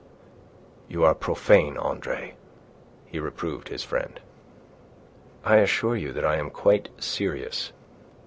[0.87, 2.33] "You are profane, Andre,"
[3.05, 4.19] he reproved his friend.
[5.45, 7.71] "I assure you that I am quite serious.